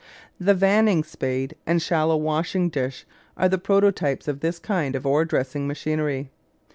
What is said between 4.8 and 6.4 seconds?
of ore dressing machinery.